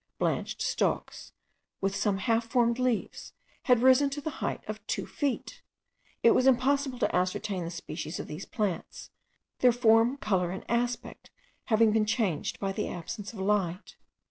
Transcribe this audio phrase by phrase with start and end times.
[0.17, 1.31] Blanched stalks,
[1.79, 3.33] with some half formed leaves,
[3.65, 5.61] had risen to the height of two feet.
[6.23, 9.11] It was impossible to ascertain the species of these plants,
[9.59, 11.29] their form, colour, and aspect
[11.65, 13.95] having been changed by the absence of light.